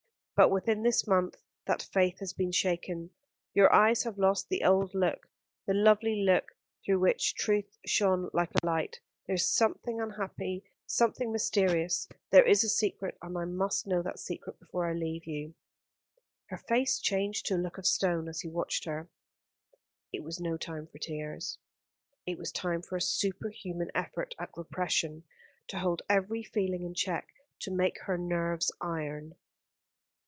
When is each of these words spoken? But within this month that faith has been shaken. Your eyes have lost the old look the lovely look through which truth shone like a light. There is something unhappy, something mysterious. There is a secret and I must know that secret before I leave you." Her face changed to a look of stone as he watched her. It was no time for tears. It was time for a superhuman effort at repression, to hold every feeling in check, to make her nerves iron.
But 0.33 0.49
within 0.49 0.81
this 0.81 1.05
month 1.05 1.35
that 1.67 1.83
faith 1.93 2.17
has 2.17 2.33
been 2.33 2.51
shaken. 2.51 3.11
Your 3.53 3.71
eyes 3.71 4.01
have 4.05 4.17
lost 4.17 4.49
the 4.49 4.63
old 4.63 4.95
look 4.95 5.27
the 5.67 5.73
lovely 5.75 6.23
look 6.23 6.53
through 6.83 6.97
which 6.97 7.35
truth 7.35 7.77
shone 7.85 8.27
like 8.33 8.49
a 8.55 8.65
light. 8.65 9.01
There 9.27 9.35
is 9.35 9.47
something 9.55 10.01
unhappy, 10.01 10.63
something 10.87 11.31
mysterious. 11.31 12.09
There 12.31 12.43
is 12.43 12.63
a 12.63 12.69
secret 12.69 13.19
and 13.21 13.37
I 13.37 13.45
must 13.45 13.85
know 13.85 14.01
that 14.01 14.17
secret 14.17 14.59
before 14.59 14.87
I 14.89 14.93
leave 14.93 15.27
you." 15.27 15.53
Her 16.47 16.57
face 16.57 16.97
changed 16.99 17.45
to 17.45 17.53
a 17.53 17.57
look 17.63 17.77
of 17.77 17.85
stone 17.85 18.27
as 18.27 18.39
he 18.41 18.47
watched 18.49 18.85
her. 18.85 19.11
It 20.11 20.23
was 20.23 20.39
no 20.39 20.57
time 20.57 20.87
for 20.87 20.97
tears. 20.97 21.59
It 22.25 22.39
was 22.39 22.51
time 22.51 22.81
for 22.81 22.95
a 22.95 23.01
superhuman 23.01 23.91
effort 23.93 24.33
at 24.39 24.57
repression, 24.57 25.23
to 25.67 25.77
hold 25.77 26.01
every 26.09 26.41
feeling 26.41 26.81
in 26.81 26.95
check, 26.95 27.27
to 27.59 27.69
make 27.69 28.01
her 28.07 28.17
nerves 28.17 28.71
iron. 28.81 29.35